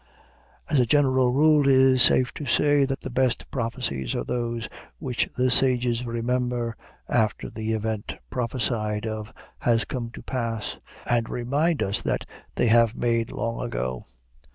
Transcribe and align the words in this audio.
As 0.67 0.79
a 0.79 0.85
general 0.87 1.31
rule, 1.31 1.67
it 1.67 1.75
is 1.75 2.01
safe 2.01 2.33
to 2.33 2.47
say 2.47 2.85
that 2.85 3.01
the 3.01 3.11
best 3.11 3.51
prophecies 3.51 4.15
are 4.15 4.23
those 4.23 4.67
which 4.97 5.29
the 5.37 5.51
sages 5.51 6.07
remember 6.07 6.75
after 7.07 7.51
the 7.51 7.73
event 7.73 8.15
prophesied 8.31 9.05
of 9.05 9.31
has 9.59 9.85
come 9.85 10.09
to 10.13 10.23
pass, 10.23 10.79
and 11.05 11.29
remind 11.29 11.83
us 11.83 12.01
that 12.01 12.25
they 12.55 12.65
have 12.65 12.95
made 12.95 13.29
long 13.31 13.61
ago. 13.63 14.03